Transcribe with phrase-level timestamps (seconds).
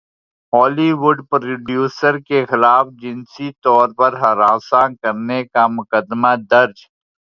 [0.53, 6.77] Holi would producer کےخلاف جنسی طور پر ہراساں کرنے کا مقدمہ درج